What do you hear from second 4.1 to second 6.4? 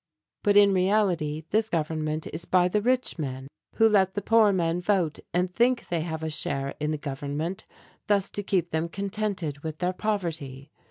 the poor men vote and think they have a